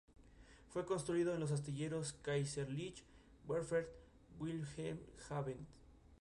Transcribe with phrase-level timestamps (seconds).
[0.71, 3.03] Fue construido en los astilleros Kaiserliche
[3.47, 3.87] Werft de
[4.39, 5.67] Wilhelmshaven.